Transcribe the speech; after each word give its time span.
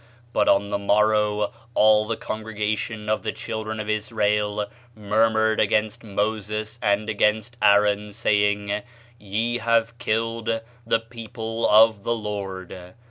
But 0.33 0.49
on 0.49 0.71
the 0.71 0.79
morrow 0.79 1.53
all 1.75 2.07
the 2.07 2.17
congregation 2.17 3.07
of 3.07 3.21
the 3.21 3.31
children 3.31 3.79
of 3.79 3.87
Israel 3.87 4.65
murmured 4.95 5.59
against 5.59 6.03
Moses 6.03 6.79
and 6.81 7.07
against 7.07 7.55
Aaron, 7.61 8.11
saying, 8.11 8.81
Ye 9.19 9.59
have 9.59 9.95
killed 9.99 10.61
the 10.87 10.99
people 10.99 11.69
of 11.69 12.01
the 12.01 12.15
Lord." 12.15 12.95